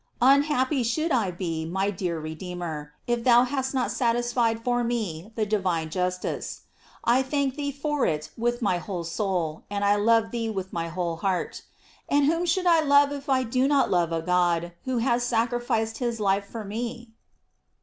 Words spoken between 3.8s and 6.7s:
satisfied for me the divine justice.